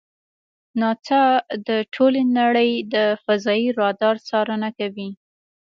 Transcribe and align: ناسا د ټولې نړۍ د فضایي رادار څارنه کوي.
ناسا 0.79 1.23
د 1.67 1.69
ټولې 1.93 2.21
نړۍ 2.39 2.71
د 2.93 2.95
فضایي 3.23 3.67
رادار 3.79 4.15
څارنه 4.27 4.69
کوي. 4.79 5.09